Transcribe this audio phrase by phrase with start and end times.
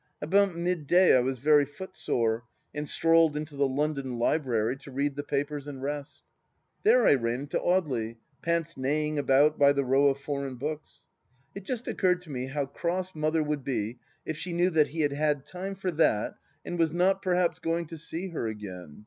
[0.19, 5.21] About midday I was very footsore, and strolled into the London Library to read the
[5.21, 6.23] papers and rest.
[6.81, 11.01] There I ran into Audely, pince nez ing about by the row of foreign books.
[11.53, 15.01] It just occurred to me how cross Mother would be if she knew that he
[15.01, 16.33] had had time for that
[16.65, 18.99] and was not perhaps going to see her again.